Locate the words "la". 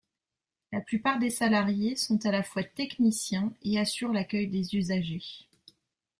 0.71-0.81, 2.31-2.41